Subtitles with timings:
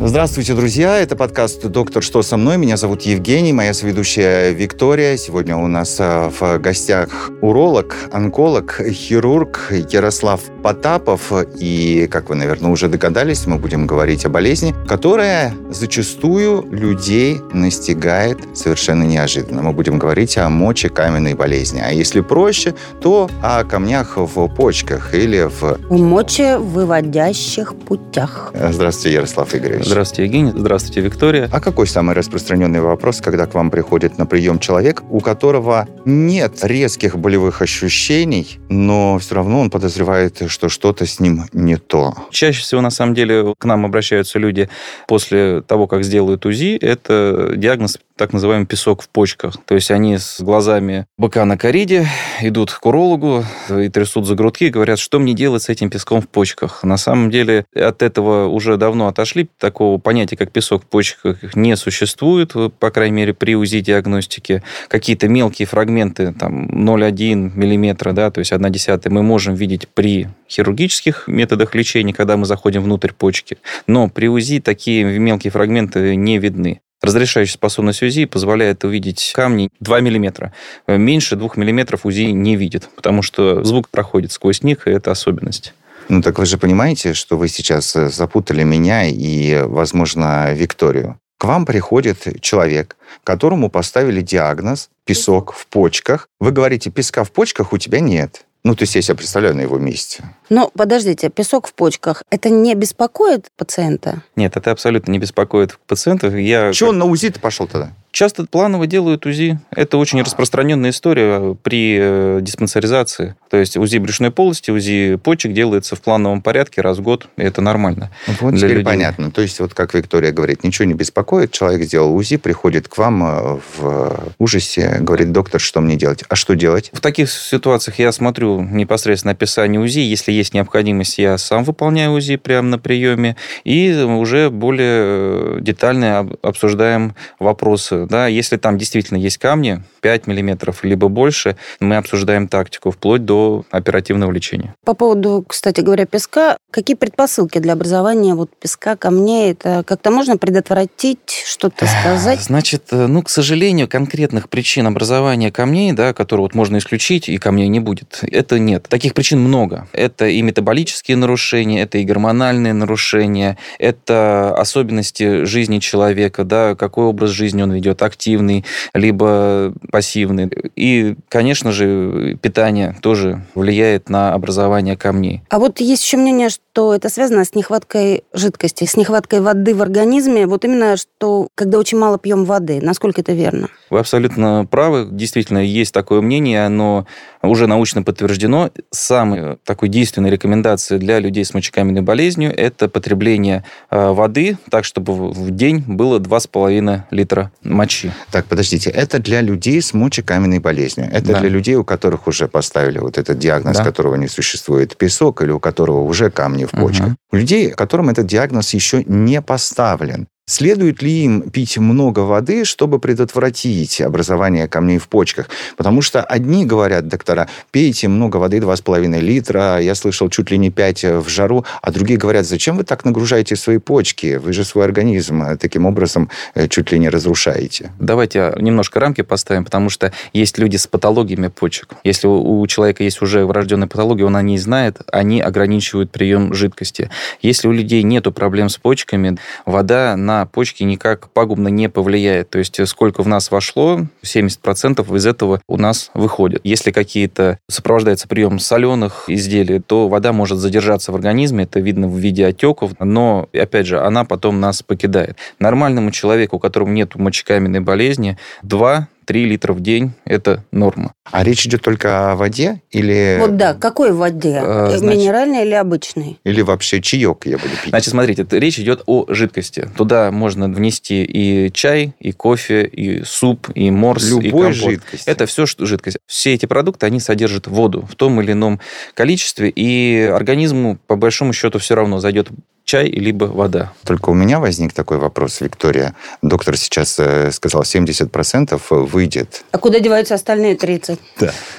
[0.00, 0.98] Здравствуйте, друзья!
[0.98, 2.58] Это подкаст «Доктор, что со мной?».
[2.58, 5.16] Меня зовут Евгений, моя соведущая Виктория.
[5.16, 11.32] Сегодня у нас а, в гостях уролог, онколог, хирург Ярослав Потапов.
[11.58, 18.38] И, как вы, наверное, уже догадались, мы будем говорить о болезни, которая зачастую людей настигает
[18.54, 19.62] совершенно неожиданно.
[19.62, 21.80] Мы будем говорить о мочекаменной болезни.
[21.80, 25.78] А если проще, то о камнях в почках или в...
[25.88, 28.52] В мочевыводящих путях.
[28.54, 29.84] Здравствуйте, Ярослав Игоревич.
[29.94, 30.50] Здравствуйте, Евгений.
[30.56, 31.48] Здравствуйте, Виктория.
[31.52, 36.64] А какой самый распространенный вопрос, когда к вам приходит на прием человек, у которого нет
[36.64, 42.12] резких болевых ощущений, но все равно он подозревает, что что-то с ним не то?
[42.30, 44.68] Чаще всего, на самом деле, к нам обращаются люди
[45.06, 46.76] после того, как сделают УЗИ.
[46.78, 49.56] Это диагноз так называемый песок в почках.
[49.64, 52.06] То есть они с глазами быка на кориде
[52.40, 56.20] идут к урологу и трясут за грудки и говорят, что мне делать с этим песком
[56.20, 56.84] в почках.
[56.84, 59.48] На самом деле от этого уже давно отошли.
[59.74, 64.62] Такого понятия, как песок в почках, не существует, по крайней мере, при УЗИ-диагностике.
[64.86, 70.28] Какие-то мелкие фрагменты, там 0,1 миллиметра, да, то есть 1 десятая, мы можем видеть при
[70.48, 73.58] хирургических методах лечения, когда мы заходим внутрь почки.
[73.88, 76.80] Но при УЗИ такие мелкие фрагменты не видны.
[77.02, 80.52] Разрешающая способность УЗИ позволяет увидеть камни 2 мм.
[80.86, 85.74] Меньше 2 мм УЗИ не видит, потому что звук проходит сквозь них, и это особенность.
[86.08, 91.18] Ну так вы же понимаете, что вы сейчас э, запутали меня и, возможно, Викторию.
[91.38, 96.28] К вам приходит человек, которому поставили диагноз песок в почках.
[96.40, 98.44] Вы говорите, песка в почках у тебя нет.
[98.64, 100.24] Ну, то есть я себя представляю на его месте.
[100.48, 104.22] Но подождите, песок в почках, это не беспокоит пациента?
[104.36, 106.34] Нет, это абсолютно не беспокоит пациентов.
[106.34, 107.92] Я Чего он на УЗИ-то пошел тогда?
[108.14, 109.58] Часто планово делают УЗИ.
[109.74, 113.34] Это очень распространенная история при э, диспансеризации.
[113.50, 117.26] То есть УЗИ брюшной полости, УЗИ почек делается в плановом порядке раз в год.
[117.36, 118.12] И это нормально.
[118.40, 118.84] Вот для теперь людей.
[118.84, 119.32] понятно.
[119.32, 123.24] То есть вот как Виктория говорит, ничего не беспокоит, человек сделал УЗИ, приходит к вам
[123.24, 126.22] э, в ужасе, говорит, доктор, что мне делать?
[126.28, 126.90] А что делать?
[126.92, 129.98] В таких ситуациях я смотрю непосредственно описание УЗИ.
[129.98, 133.34] Если есть необходимость, я сам выполняю УЗИ прямо на приеме.
[133.64, 138.03] И уже более детально об- обсуждаем вопросы.
[138.06, 143.64] Да, если там действительно есть камни, 5 миллиметров либо больше, мы обсуждаем тактику вплоть до
[143.70, 144.74] оперативного лечения.
[144.84, 149.52] По поводу, кстати говоря, песка, какие предпосылки для образования вот песка, камней?
[149.52, 152.40] Это как-то можно предотвратить, что-то сказать?
[152.40, 157.38] Значит, э, ну, к сожалению, конкретных причин образования камней, да, которые вот можно исключить, и
[157.38, 158.86] камней не будет, это нет.
[158.88, 159.88] Таких причин много.
[159.92, 167.30] Это и метаболические нарушения, это и гормональные нарушения, это особенности жизни человека, да, какой образ
[167.30, 170.50] жизни он ведет, активный, либо пассивный.
[170.76, 175.42] И, конечно же, питание тоже влияет на образование камней.
[175.48, 179.82] А вот есть еще мнение, что это связано с нехваткой жидкости, с нехваткой воды в
[179.82, 180.46] организме.
[180.46, 182.80] Вот именно, что когда очень мало пьем воды.
[182.82, 183.68] Насколько это верно?
[183.90, 185.06] Вы абсолютно правы.
[185.10, 187.06] Действительно, есть такое мнение, оно
[187.42, 188.70] уже научно подтверждено.
[188.90, 195.12] Самая такой действенной рекомендацией для людей с мочекаменной болезнью– это потребление э, воды так, чтобы
[195.30, 197.52] в в день было 2,5 литра
[197.84, 198.12] мочи.
[198.30, 201.08] Так, подождите, это для людей с мочекаменной болезнью.
[201.12, 201.40] Это Да.
[201.40, 203.84] для людей, у которых уже поставили вот этот диагноз, Да.
[203.84, 207.10] которого не существует песок, или у которого уже камни в почках.
[207.32, 210.26] У людей, которым этот диагноз еще не поставлен.
[210.46, 215.48] Следует ли им пить много воды, чтобы предотвратить образование камней в почках?
[215.78, 220.70] Потому что одни говорят, доктора, пейте много воды, 2,5 литра, я слышал, чуть ли не
[220.70, 224.36] 5 в жару, а другие говорят, зачем вы так нагружаете свои почки?
[224.36, 227.92] Вы же свой организм э, таким образом э, чуть ли не разрушаете.
[227.98, 231.94] Давайте немножко рамки поставим, потому что есть люди с патологиями почек.
[232.04, 237.08] Если у человека есть уже врожденная патология, он о ней знает, они ограничивают прием жидкости.
[237.40, 242.50] Если у людей нет проблем с почками, вода на почки никак пагубно не повлияет.
[242.50, 246.60] То есть сколько в нас вошло, 70% из этого у нас выходит.
[246.64, 252.16] Если какие-то сопровождается прием соленых изделий, то вода может задержаться в организме, это видно в
[252.16, 255.36] виде отеков, но, опять же, она потом нас покидает.
[255.58, 261.12] Нормальному человеку, у которого нет мочекаменной болезни, 2 3 литра в день– это норма.
[261.30, 263.38] А речь идет только о воде или...
[263.40, 264.60] Вот да, какой воде?
[264.62, 266.38] А, Э, значит- Минеральной или обычной?
[266.44, 267.88] Или вообще чаек я буду пить?
[267.90, 269.88] Значит, смотрите, речь идет о жидкости.
[269.96, 274.74] Туда можно внести и чай, и кофе, и суп, и морс, и Любой компот.
[274.90, 275.26] жидкость.
[275.28, 276.18] Это все что жидкость.
[276.26, 278.80] Все эти продукты, они содержат воду в том или ином
[279.14, 282.48] количестве, и организму, по большому счету, все равно зайдет
[282.84, 283.92] чай либо вода.
[284.04, 286.14] Только у меня возник такой вопрос, Виктория.
[286.42, 289.64] Доктор сейчас э, сказал, 70% выйдет.
[289.72, 291.18] А куда деваются остальные 30?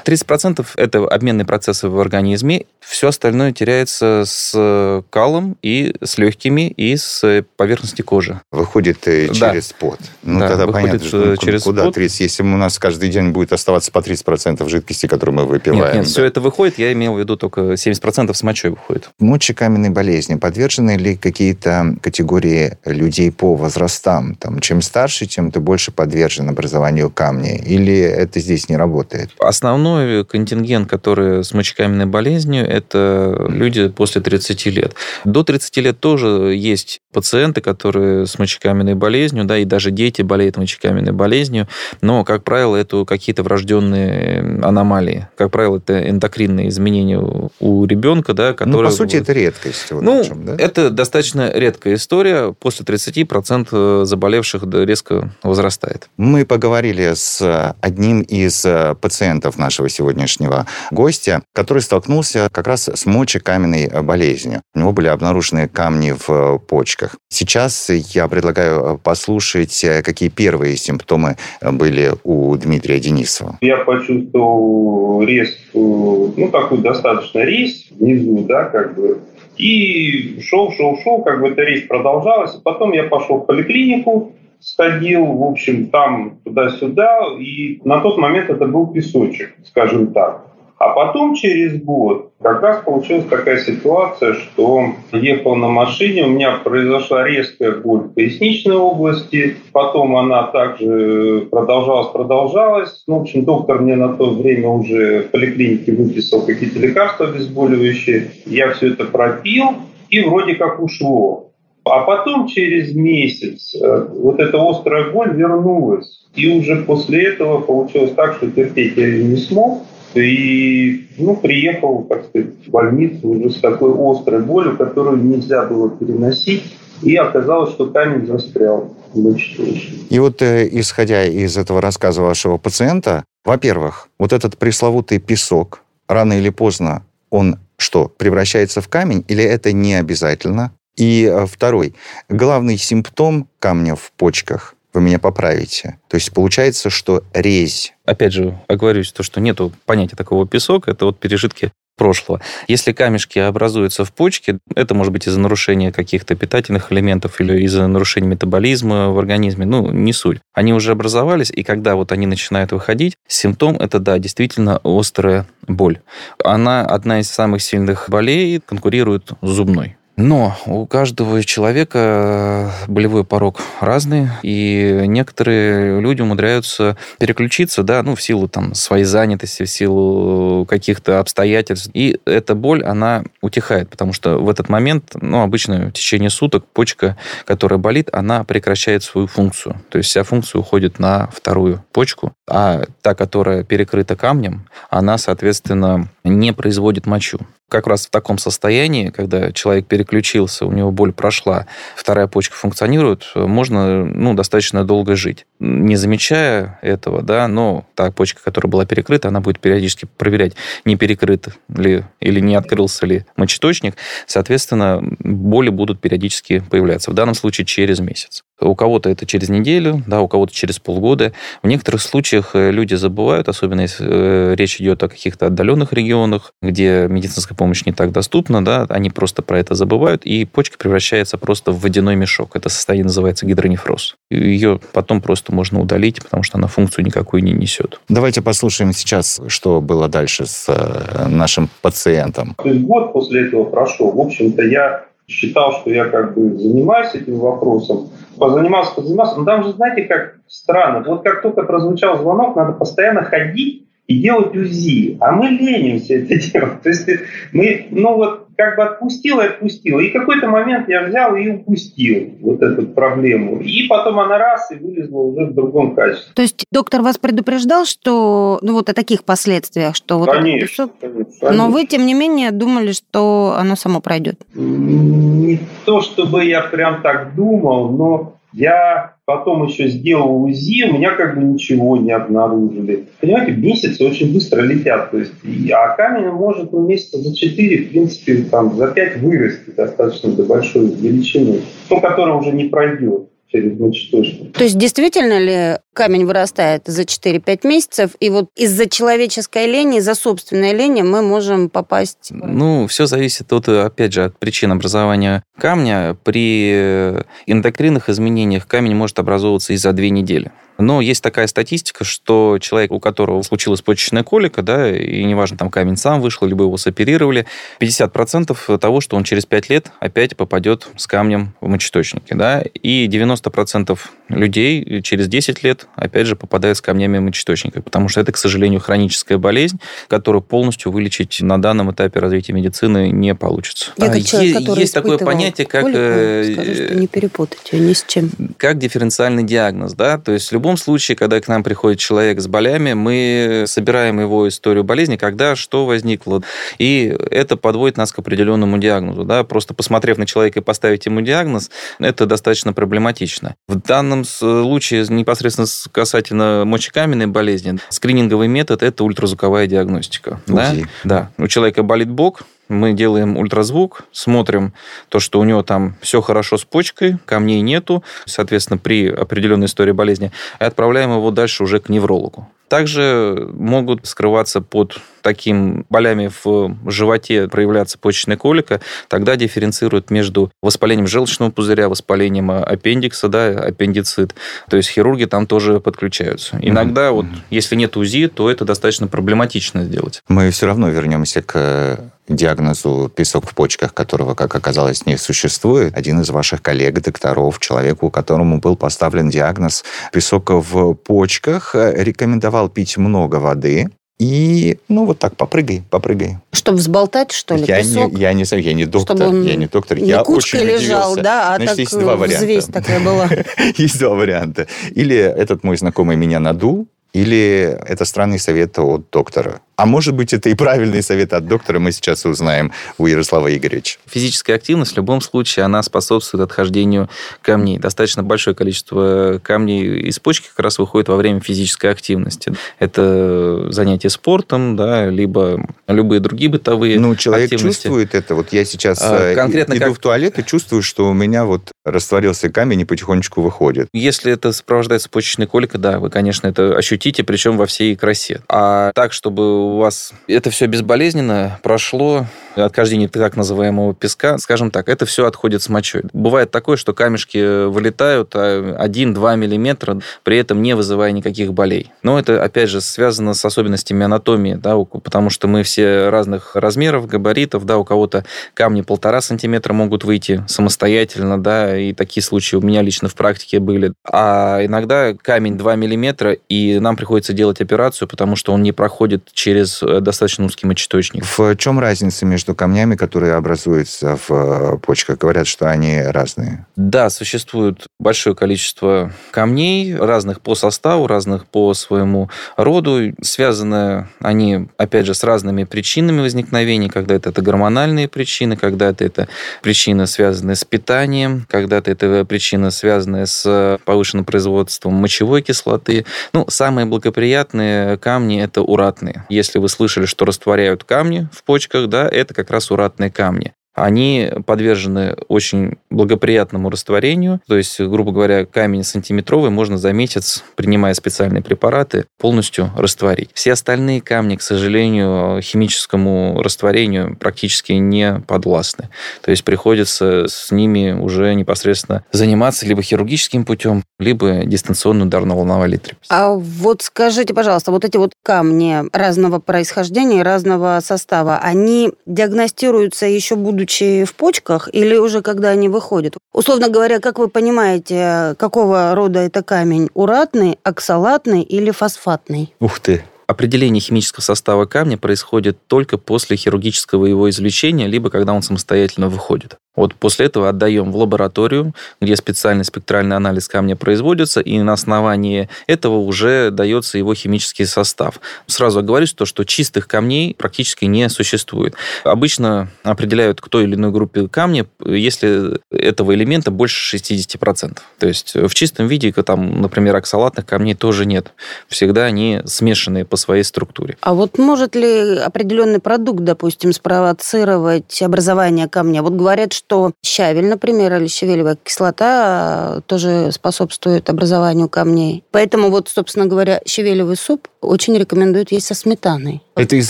[0.06, 6.96] 30% это обменные процессы в организме, все остальное теряется с калом и с легкими, и
[6.98, 8.42] с поверхности кожи.
[8.52, 9.52] Выходит э, Да.
[9.52, 10.00] через пот.
[10.24, 11.96] Ну, Да, тогда выходит, понятно, что э, ну, через куда пот.
[11.96, 15.84] 30, если у нас каждый день будет оставаться по 30% жидкости, которую мы выпиваем.
[15.84, 16.10] Нет, нет, да.
[16.10, 19.10] все это выходит, я имел в виду только 70% с мочой выходит.
[19.20, 24.36] Мочекаменной болезни подвержены ли какие-то категории людей по возрастам?
[24.36, 27.58] Там, чем старше, тем ты больше подвержен образованию камня?
[27.58, 29.30] Или это здесь не работает?
[29.40, 34.94] Основной контингент, который с мочекаменной болезнью, это люди после 30 лет.
[35.24, 40.58] До 30 лет тоже есть пациенты, которые с мочекаменной болезнью, да, и даже дети болеют
[40.58, 41.68] мочекаменной болезнью,
[42.02, 45.28] но, как правило, это какие-то врожденные аномалии.
[45.38, 47.20] Как правило, это эндокринные изменения
[47.60, 48.86] у- ребенка, да, Ну, которые...
[48.90, 49.92] по сути, это редкость.
[49.92, 50.56] вот Ну, чем, да?
[50.58, 52.54] это достаточно редкая история.
[52.54, 56.10] После 30% заболевших да, резко возрастает.
[56.18, 63.06] Мы поговорили с одним из э, пациентов нашего сегодняшнего гостя, который столкнулся как раз с
[63.06, 64.62] мочекаменной э, болезнью.
[64.74, 67.16] У него были обнаружены камни в э, почках.
[67.30, 73.58] Сейчас я предлагаю э, послушать, э, какие первые симптомы э, были у Дмитрия Денисова.
[73.62, 79.20] Я почувствовал резкую, ну, такую достаточно резь внизу, да, как бы.
[79.58, 82.54] И шел, шел, шел, как бы эта резь продолжалась.
[82.56, 87.20] Потом я пошел в поликлинику, сходил, в общем, там туда-сюда.
[87.40, 90.46] И на тот момент это был песочек, скажем так.
[90.78, 96.58] А потом, через год, как раз получилась такая ситуация, что ехал на машине, у меня
[96.58, 103.04] произошла резкая боль в поясничной области, потом она также продолжалась, продолжалась.
[103.08, 108.32] Ну, в общем, доктор мне на то время уже в поликлинике выписал какие-то лекарства обезболивающие.
[108.46, 109.68] Я все это пропил,
[110.10, 111.52] и вроде как ушло.
[111.86, 116.26] А потом через месяц э, вот эта острая боль вернулась.
[116.36, 119.84] И уже после этого получилось так, что терпеть я не смог.
[120.16, 125.90] И ну, приехал, так сказать, в больницу уже с такой острой болью, которую нельзя было
[125.90, 126.64] переносить.
[127.02, 130.04] И оказалось, что камень застрял мочеточине.
[130.10, 136.34] И вот, э, исходя из этого рассказа вашего пациента, во-первых, вот этот пресловутый песок, рано
[136.34, 140.72] или поздно он что, превращается в камень, или это не обязательно?
[140.96, 141.96] И э, второй,
[142.30, 146.00] главный симптом камня в почках, вы меня поправите.
[146.08, 151.06] То есть получается, что резь Опять же, оговорюсь, то, что нету понятия такого песок, это
[151.06, 152.42] вот пережитки прошлого.
[152.68, 157.88] Если камешки образуются в почке, это может быть из-за нарушения каких-то питательных элементов или из-за
[157.88, 160.40] нарушения метаболизма в организме, ну, не суть.
[160.54, 166.02] Они уже образовались, и когда вот они начинают выходить, симптом это, да, действительно острая боль.
[166.44, 169.98] Она одна из самых сильных болей, конкурирует с зубной.
[170.18, 178.22] Но у каждого человека болевой порог разный, и некоторые люди умудряются переключиться, да, ну, в
[178.22, 181.90] силу там своей занятости, в силу каких-то обстоятельств.
[181.94, 186.66] И эта боль, она утихает, потому что в этот момент, ну, обычно в течение суток
[186.66, 189.82] почка, которая болит, она прекращает свою функцию.
[189.90, 196.08] То есть вся функция уходит на вторую почку, а та, которая перекрыта камнем, она, соответственно,
[196.24, 197.40] не производит мочу.
[197.76, 201.68] Как раз в таком состоянии, когда человек переключился, у него боль прошла,
[201.98, 205.46] вторая почка функционирует, можно ну, достаточно долго жить.
[205.60, 210.54] Не замечая этого, да, но та почка, которая была перекрыта, она будет периодически проверять,
[210.86, 213.98] не перекрыт ли или не открылся ли мочеточник.
[214.26, 217.12] Соответственно, боли будут периодически появляться.
[217.12, 218.46] В данном случае через месяц.
[218.62, 221.34] У кого-то это через неделю, да, у кого-то через полгода.
[221.62, 226.54] В некоторых случаях э, люди забывают, особенно если э, речь идет о каких-то отдаленных регионах,
[226.62, 231.38] где медицинская помощь не так доступна, да, они просто про это забывают, и почка превращается
[231.38, 232.56] просто в водяной мешок.
[232.56, 234.16] Это состояние называется гидронефроз.
[234.32, 238.00] Ее потом просто можно удалить, потому что она функцию никакой не несет.
[238.08, 242.56] Давайте послушаем сейчас, что было дальше с э, нашим пациентом.
[242.56, 244.12] То есть год после этого прошел.
[244.12, 248.10] В общем-то, я считал, что я как бы занимаюсь этим вопросом.
[248.38, 249.40] Позанимался, позанимался.
[249.40, 251.04] Но там же, знаете, как странно.
[251.08, 255.18] Вот как только прозвучал звонок, надо постоянно ходить и делать УЗИ.
[255.20, 256.82] А мы ленимся это делать.
[256.82, 257.10] То есть
[257.52, 260.00] мы, ну вот, как бы отпустил и отпустил.
[260.00, 263.60] И какой-то момент я взял и упустил вот эту проблему.
[263.60, 266.34] И потом она раз и вылезла уже в другом качестве.
[266.34, 270.92] То есть доктор вас предупреждал, что ну вот о таких последствиях, что вот конечно, песок...
[271.00, 274.42] конечно, Но вы, тем не менее, думали, что оно само пройдет.
[274.54, 281.16] Не то, чтобы я прям так думал, но я потом еще сделал УЗИ, у меня
[281.16, 283.08] как бы ничего не обнаружили.
[283.20, 285.12] Понимаете, месяцы очень быстро летят.
[285.12, 285.34] То есть,
[285.72, 290.44] а камень может ну, месяца за 4, в принципе, там, за 5 вырасти достаточно до
[290.44, 294.54] большой величины, ну, которая уже не пройдет через мочеточник.
[294.54, 300.14] То есть действительно ли камень вырастает за 4-5 месяцев, и вот из-за человеческой лени, из-за
[300.14, 302.30] собственной лени мы можем попасть...
[302.30, 306.16] Ну, все зависит от, опять же, от причин образования камня.
[306.24, 307.16] При
[307.48, 310.52] эндокринных изменениях камень может образовываться и за две недели.
[310.78, 315.70] Но есть такая статистика, что человек, у которого случилась почечная колика, да, и неважно, там
[315.70, 317.46] камень сам вышел, либо его соперировали,
[317.80, 323.08] 50% того, что он через 5 лет опять попадет с камнем в мочеточники, да, и
[323.08, 323.98] 90%
[324.30, 328.38] людей через 10 лет опять же попадают с камнями в мочеточника, потому что это, к
[328.38, 333.92] сожалению, хроническая болезнь, которую полностью вылечить на данном этапе развития медицины не получится.
[333.98, 335.86] Я как человек, который есть такое понятие, как...
[335.88, 338.32] Э, скажу, что не перепутать ее ни с чем.
[338.58, 342.94] Как дифференциальный диагноз, да, то есть любом случае, когда к нам приходит человек с болями,
[342.94, 346.42] мы собираем его историю болезни, когда что возникло.
[346.80, 349.26] И это подводит нас к определенному диагнозу.
[349.26, 349.44] Да?
[349.44, 353.56] Просто посмотрев на человека и поставить ему диагноз, это достаточно проблематично.
[353.68, 360.40] В данном случае, непосредственно касательно мочекаменной болезни, скрининговый метод– это ультразвуковая диагностика.
[360.48, 360.74] Да?
[361.04, 361.32] да.
[361.38, 364.74] У человека болит бок, мы делаем ультразвук, смотрим
[365.10, 369.92] то, что у него там все хорошо с почкой, камней нету, соответственно, при определенной истории
[369.92, 372.48] болезни, и отправляем его дальше уже к неврологу.
[372.68, 381.08] Также могут скрываться под таким болями в животе, проявляться почечная колика, тогда дифференцируют между воспалением
[381.08, 384.36] желчного пузыря, воспалением аппендикса, да, аппендицит.
[384.70, 386.58] То есть хирурги там тоже подключаются.
[386.62, 387.12] Иногда, mm-hmm.
[387.12, 390.22] вот, если нет УЗИ, то это достаточно проблематично сделать.
[390.28, 395.96] Мы все равно вернемся к диагнозу песок в почках, которого, как оказалось, не существует.
[395.96, 402.98] Один из ваших коллег, докторов, человеку, которому был поставлен диагноз песок в почках, рекомендовал пить
[402.98, 406.38] много воды, и, ну, вот так, попрыгай, попрыгай.
[406.54, 408.14] Чтобы взболтать, что ли, я песок?
[408.14, 410.00] Не, я не знаю, я не доктор, Чтобы он я не доктор.
[410.00, 411.22] Не я очень лежал, удивился.
[411.22, 412.46] да, а Значит, так есть два варианта.
[412.46, 413.30] взвесь такая была.
[413.78, 414.68] Есть два варианта.
[414.92, 419.60] Или этот мой знакомый меня надул, или это странный совет от доктора.
[419.78, 423.98] А может быть, это и правильный совет от доктора, мы сейчас узнаем у Ярослава Игоревича.
[424.08, 427.10] Физическая активность в любом случае, она способствует отхождению
[427.42, 427.78] камней.
[427.78, 432.54] Достаточно большое количество камней из почки как раз выходит во время физической активности.
[432.80, 437.84] Это занятие спортом, да, либо любые другие бытовые Ну, человек активности.
[437.84, 438.36] чувствует это.
[438.36, 441.46] Вот я сейчас А, э, конкретно иду как- в туалет и чувствую, что у меня
[441.46, 443.88] вот растворился камень и потихонечку выходит.
[443.94, 448.42] Если это сопровождается почечной коликой, да, вы, конечно, это ощутите, причем во всей красе.
[448.48, 454.90] А так, чтобы у вас это все безболезненно прошло, отхождение так называемого песка, скажем так,
[454.90, 456.04] это все отходит с мочой.
[456.14, 461.92] Бывает такое, что камешки вылетают 1-2 миллиметра, при этом не вызывая никаких болей.
[462.04, 467.08] Но это, опять же, связано с особенностями анатомии, да, потому что мы все разных размеров,
[467.08, 472.62] габаритов, да, у кого-то камни полтора сантиметра могут выйти самостоятельно, да, и такие случаи у
[472.62, 473.94] меня лично в практике были.
[474.10, 479.30] А иногда камень 2 миллиметра, и нам приходится делать операцию, потому что он не проходит
[479.34, 481.26] через э, достаточно узкий мочеточник.
[481.26, 485.18] В чем разница между камнями, которые образуются в э, почках?
[485.18, 486.66] Говорят, что они разные.
[486.76, 493.14] Да, существует большое количество камней, разных по составу, разных по своему роду.
[493.22, 496.90] Связаны они, опять же, с разными причинами возникновения.
[496.90, 499.28] Когда-то это гормональные причины, когда-то это
[499.62, 506.06] причины, связанные с питанием, когда-то это причина, связанная с повышенным производством мочевой кислоты.
[506.34, 509.26] Ну, самые благоприятные камни– это уратные.
[509.30, 514.32] Если вы слышали, что растворяют камни в почках, да, это как раз уратные камни они
[514.46, 517.42] подвержены очень благоприятному растворению.
[517.48, 523.30] То есть, грубо говоря, камень сантиметровый можно за месяц, принимая специальные препараты, полностью растворить.
[523.34, 528.90] Все остальные камни, к сожалению, химическому растворению практически не подвластны.
[529.22, 536.08] То есть приходится с ними уже непосредственно заниматься либо хирургическим путем, либо дистанционную ударно-волновой электриписи.
[536.10, 543.36] А вот скажите, пожалуйста, вот эти вот камни разного происхождения, разного состава, они диагностируются еще
[543.36, 543.65] будучи
[544.06, 546.16] в почках или уже когда они выходят?
[546.34, 549.90] Условно говоря, как вы понимаете, какого рода это камень?
[549.94, 552.54] Уратный, оксалатный или фосфатный?
[552.60, 553.04] Ух ты!
[553.28, 559.58] Определение химического состава камня происходит только после хирургического его извлечения, либо когда он самостоятельно выходит.
[559.76, 565.50] Вот после этого отдаем в лабораторию, где специальный спектральный анализ камня производится, и на основании
[565.68, 568.20] этого уже дается его химический состав.
[568.48, 571.76] Сразу оговорюсь, то, что чистых камней практически не существует.
[572.04, 577.80] Обычно определяют к той или иной группе камня, если этого элемента больше 60%.
[578.00, 581.34] То есть в чистом виде, там, например, оксалатных камней тоже нет.
[581.68, 583.98] Всегда они смешанные по своей структуре.
[584.02, 589.02] А вот может ли определенный продукт, допустим, спровоцировать образование камня?
[589.02, 595.24] Вот говорят, что что щавель, например, или щавелевая кислота тоже способствует образованию камней.
[595.32, 599.42] Поэтому вот, собственно говоря, щавелевый суп очень рекомендуют есть со сметаной.
[599.56, 599.90] Это из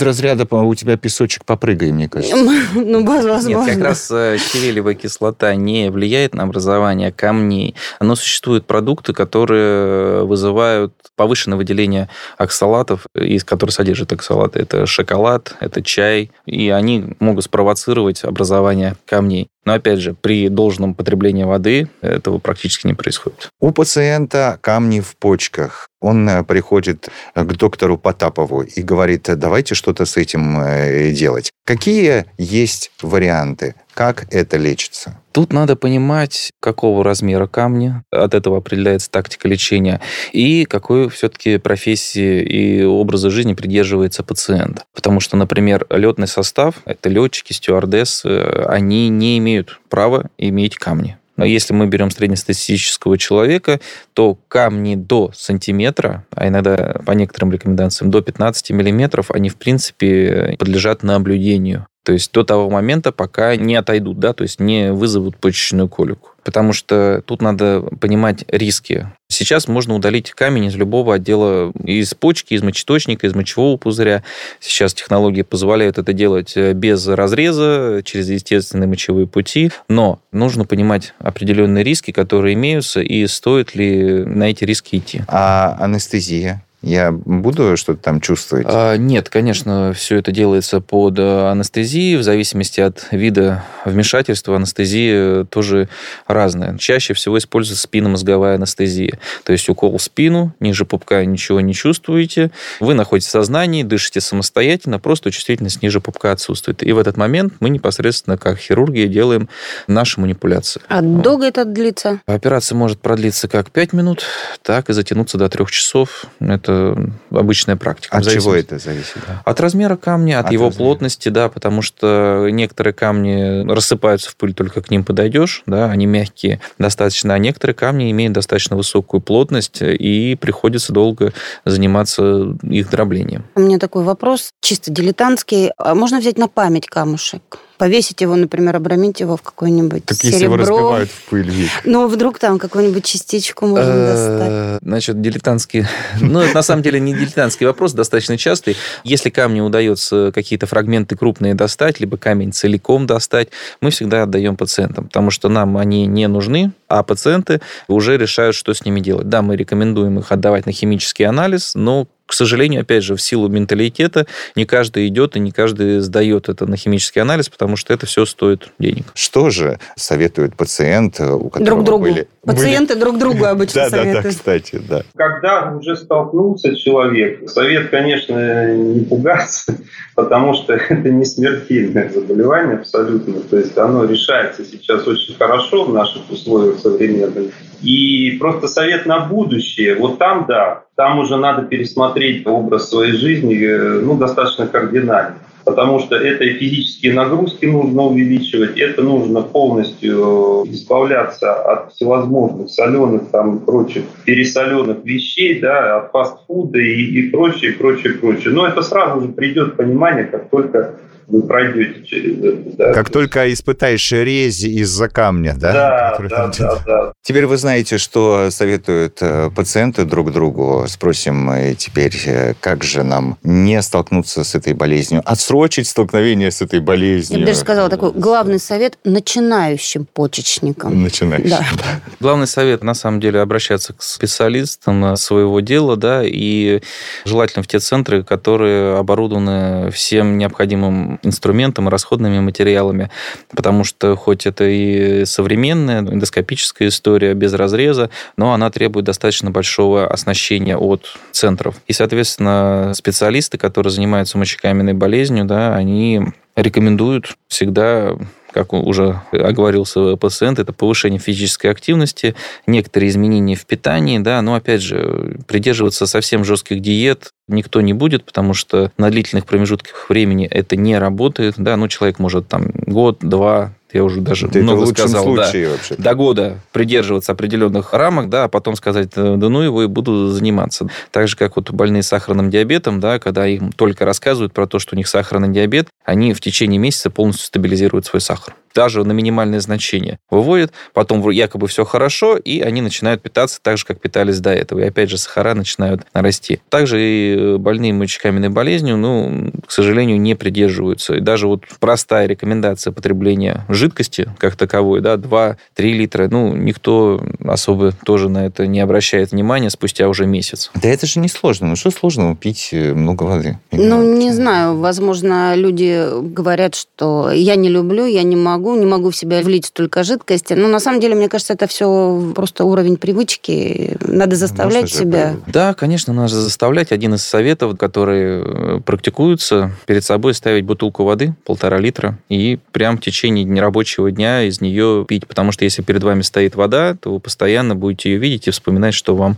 [0.00, 2.36] разряда у тебя песочек попрыгай, мне кажется.
[2.74, 3.48] Ну, возможно.
[3.48, 7.74] Нет, как раз э, щавелевая кислота не влияет на образование камней.
[8.00, 14.60] Но существуют продукты, которые вызывают повышенное выделение оксалатов, из которых содержат оксалаты.
[14.60, 19.48] Это шоколад, это чай, и они могут спровоцировать образование камней.
[19.66, 23.50] Но опять же, при должном потреблении воды этого практически не происходит.
[23.60, 25.88] У пациента камни в почках.
[26.00, 31.52] Он э, приходит к доктору Потапову и говорит, давайте что-то с этим э, делать.
[31.64, 33.74] Какие есть варианты?
[33.94, 35.18] Как это лечится?
[35.32, 40.00] Тут надо понимать, какого размера камня, от этого определяется тактика лечения,
[40.32, 44.84] и какой все-таки профессии и образа жизни придерживается пациент.
[44.94, 48.26] Потому что, например, летный состав, это летчики, стюардессы,
[48.66, 51.16] они не имеют права иметь камни.
[51.36, 53.80] Но если мы берем среднестатистического человека,
[54.14, 60.56] то камни до сантиметра, а иногда по некоторым рекомендациям до 15 миллиметров, они в принципе
[60.58, 61.86] подлежат наблюдению.
[62.06, 66.30] То есть до того момента, пока не отойдут, да, то есть не вызовут почечную колику.
[66.44, 69.08] Потому что тут надо понимать риски.
[69.26, 74.22] Сейчас можно удалить камень из любого отдела, из почки, из мочеточника, из мочевого пузыря.
[74.60, 79.72] Сейчас технологии позволяют это делать э, без разреза, через естественные мочевые пути.
[79.88, 85.22] Но нужно понимать определенные риски, которые имеются, и стоит ли на эти риски идти.
[85.26, 86.62] А анестезия?
[86.82, 88.66] Я буду что-то там чувствовать?
[88.68, 92.16] А, нет, конечно, все это делается под э, анестезией.
[92.16, 95.88] В зависимости от вида вмешательства анестезия тоже
[96.26, 96.76] разная.
[96.78, 99.18] Чаще всего используется спинномозговая анестезия.
[99.42, 102.50] То есть укол в спину, ниже пупка ничего не чувствуете.
[102.78, 106.82] Вы находитесь в сознании, дышите самостоятельно, просто чувствительность ниже пупка отсутствует.
[106.82, 109.48] И в этот момент мы непосредственно, как хирурги, делаем
[109.86, 110.82] наши манипуляции.
[110.88, 112.20] А долго это длится?
[112.26, 114.24] Операция может продлиться как 5 минут,
[114.62, 116.26] так и затянуться до 3 часов.
[116.38, 118.16] Это это обычная практика.
[118.16, 119.16] От чего это зависит?
[119.44, 120.84] От размера камня, от, от его размера.
[120.84, 126.06] плотности, да, потому что некоторые камни рассыпаются в пыль, только к ним подойдешь, да, они
[126.06, 131.32] мягкие достаточно, а некоторые камни имеют достаточно высокую плотность, и приходится долго
[131.64, 133.44] заниматься их дроблением.
[133.54, 135.70] У меня такой вопрос, чисто дилетантский.
[135.78, 137.58] А можно взять на память камушек?
[137.76, 140.32] Повесить его, например, обрамить его в какое-нибудь так серебро.
[140.32, 141.70] если его разбивают в пыль, Вик.
[141.84, 144.82] Ну, вдруг там какую-нибудь частичку можно э, достать.
[144.82, 145.86] Значит, дилетантский...
[146.20, 148.76] Ну, это на самом деле не дилетантский вопрос, достаточно частый.
[149.04, 153.48] Если камню удается какие-то фрагменты крупные достать, либо камень целиком достать,
[153.80, 158.74] мы всегда отдаем пациентам, потому что нам они не нужны, а пациенты уже решают, что
[158.74, 159.28] с ними делать.
[159.28, 163.48] Да, мы рекомендуем их отдавать на химический анализ, но к сожалению, опять же, в силу
[163.48, 168.06] менталитета не каждый идет и не каждый сдает это на химический анализ, потому что это
[168.06, 169.06] все стоит денег.
[169.14, 172.04] Что же советует пациент, у которого друг другу.
[172.04, 172.28] были...
[172.44, 173.00] Пациенты были...
[173.00, 174.06] друг другу обычно советуют.
[174.16, 175.02] Да, да, кстати, да.
[175.14, 179.76] Когда уже столкнулся человек, совет, конечно, не пугаться,
[180.14, 183.40] потому что это не смертельное заболевание абсолютно.
[183.40, 187.52] То есть оно решается сейчас очень хорошо в наших условиях современных.
[187.82, 189.96] И просто совет на будущее.
[189.96, 195.36] Вот там, да, там уже надо пересмотреть образ своей жизни э, ну, достаточно кардинально.
[195.66, 203.30] Потому что это и физические нагрузки нужно увеличивать, это нужно полностью избавляться от всевозможных соленых
[203.32, 208.54] там прочих пересоленных вещей, да, от фастфуда и, и прочее, прочее, прочее.
[208.54, 212.76] Но это сразу же придет понимание, как только вы пройдете через это.
[212.76, 212.92] Да.
[212.92, 215.72] Как только испытаешь резь из-за камня, да?
[215.72, 217.12] Да, да, да, да.
[217.22, 220.84] Теперь вы знаете, что советуют э, пациенты друг другу.
[220.88, 225.22] Спросим теперь, э, как же нам не столкнуться с этой болезнью.
[225.24, 227.40] Отсрочить отсрочить столкновение с этой болезнью.
[227.40, 231.02] Я бы даже сказала такой главный совет начинающим почечникам.
[231.02, 231.50] Начинающим.
[231.50, 231.64] Да.
[232.20, 236.80] Главный совет, на самом деле, обращаться к специалистам своего дела, да, и
[237.24, 243.10] желательно в те центры, которые оборудованы всем необходимым инструментом и расходными материалами,
[243.50, 250.06] потому что хоть это и современная эндоскопическая история без разреза, но она требует достаточно большого
[250.06, 251.76] оснащения от центров.
[251.86, 256.22] И, соответственно, специалисты, которые занимаются мочекаменной болезнью, да, они
[256.56, 258.16] рекомендуют всегда
[258.56, 262.34] как уже оговорился пациент, это повышение физической активности,
[262.66, 268.24] некоторые изменения в питании, да, но опять же, придерживаться совсем жестких диет никто не будет,
[268.24, 273.18] потому что на длительных промежутках времени это не работает, да, ну, человек может там год,
[273.20, 275.94] два, я уже даже Да много сказал, случае да, вообще.
[275.96, 280.28] до года придерживаться определенных рамок, да, а потом сказать, «Э, да ну его и буду
[280.28, 280.88] заниматься.
[281.10, 284.78] Так же, как вот больные с сахарным диабетом, да, когда им только рассказывают про то,
[284.78, 288.54] что у них сахарный диабет, они в течение месяца полностью стабилизируют свой сахар.
[288.76, 293.86] Даже на минимальное значение выводят, потом якобы все хорошо, и они начинают питаться так же,
[293.86, 294.80] как питались до этого.
[294.80, 296.60] И опять же, сахара начинают расти.
[296.68, 301.14] Также и больные мочекаменной болезнью, ну, к сожалению, не придерживаются.
[301.14, 307.92] И даже вот простая рекомендация потребления жидкости как таковой, да, 2-3 литра, ну, никто особо
[307.92, 310.70] тоже на это не обращает внимания спустя уже месяц.
[310.74, 311.68] Да это же не сложно.
[311.68, 313.58] Ну что сложного пить э, много воды?
[313.72, 319.10] Ну, не знаю, возможно, люди говорят, что я не люблю, я не могу, не могу
[319.10, 320.54] в себя влить столько жидкости.
[320.54, 323.96] Но на самом деле, мне кажется, это все просто уровень привычки.
[324.00, 325.26] Надо заставлять Можно же себя.
[325.28, 325.54] привыкнуть.
[325.54, 326.92] Да, конечно, надо заставлять.
[326.92, 332.98] Один из советов, которые э, практикуются, перед собой ставить бутылку воды, полтора литра, и прям
[332.98, 335.26] в течение нерабочего дня из нее пить.
[335.26, 338.94] Потому что если перед вами стоит вода, то вы постоянно будете ее видеть и вспоминать,
[338.94, 339.36] что вам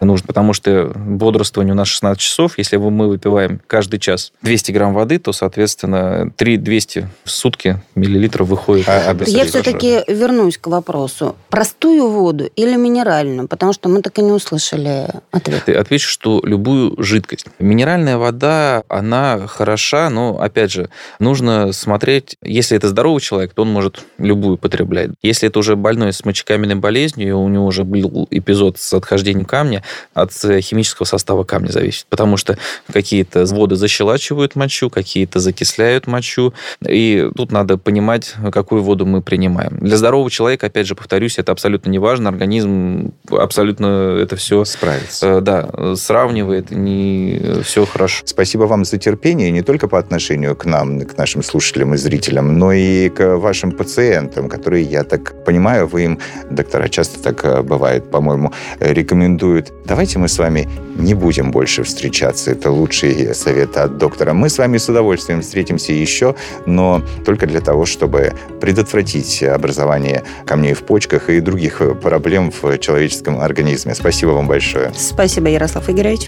[0.00, 0.26] нужно.
[0.26, 2.58] Потому что бодрствование у нас 16 часов.
[2.58, 8.65] Если мы выпиваем каждый час 200 грамм воды, то, соответственно, 3-200 в сутки миллилитров выходит.
[8.86, 11.36] А- а без Я все-таки вернусь к вопросу.
[11.50, 13.48] Простую воду или минеральную?
[13.48, 15.64] Потому что мы так и не услышали ответ.
[15.66, 17.46] Ты отвечу, что любую жидкость.
[17.58, 23.70] Минеральная вода, она хороша, но, опять же, нужно смотреть, если это здоровый человек, то он
[23.70, 25.10] может любую потреблять.
[25.22, 29.82] Если это уже больной с мочекаменной болезнью, у него уже был эпизод с отхождением камня,
[30.14, 32.06] от э, химического состава камня зависит.
[32.08, 32.58] Потому что
[32.92, 36.52] какие-то воды защелачивают мочу, какие-то закисляют мочу.
[36.86, 39.78] И тут надо понимать, какую воду мы принимаем.
[39.80, 42.28] Для здорового человека, опять же, повторюсь, это абсолютно не важно.
[42.28, 45.26] Организм абсолютно это все Справиться.
[45.26, 48.22] Э, да, сравнивает, не все хорошо.
[48.26, 52.58] Спасибо вам за терпение не только по отношению к нам, к нашим слушателям и зрителям,
[52.58, 56.18] но и к вашим пациентам, которые, я так понимаю, вы им,
[56.50, 59.72] доктора, часто так э, бывает, по-моему, рекомендуют.
[59.86, 62.50] Давайте мы с вами не будем больше встречаться.
[62.50, 64.32] Это лучший совет от доктора.
[64.32, 66.34] Мы с вами с удовольствием встретимся еще,
[66.66, 72.78] но только для того, чтобы предотвратить образование камней в почках и других э, проблем в
[72.78, 73.94] человеческом организме.
[73.94, 74.92] Спасибо вам большое.
[74.96, 76.26] Спасибо, Ярослав Игоревич.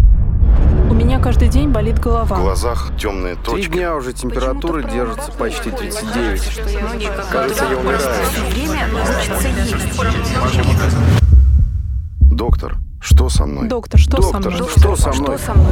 [0.91, 2.37] У меня каждый день болит В голова.
[2.39, 3.71] глазах темные Три точки.
[3.73, 6.61] дня уже температура держится почти 39.
[7.31, 8.01] Кажется, я умираю.
[12.21, 13.69] Доктор, что со мной?
[13.69, 14.69] Доктор, что со Доктор, мной?
[14.69, 15.37] что со мной?
[15.39, 15.69] Что со мной?